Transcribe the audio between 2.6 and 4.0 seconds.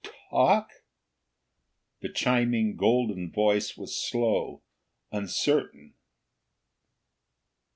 golden voice was